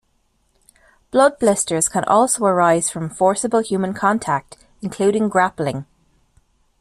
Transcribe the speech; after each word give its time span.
Blood 1.11 1.37
blisters 1.37 1.87
can 1.87 2.03
also 2.05 2.43
arise 2.45 2.89
from 2.89 3.07
forcible 3.07 3.59
human 3.59 3.93
contact, 3.93 4.57
including 4.81 5.29
grappling. 5.29 5.85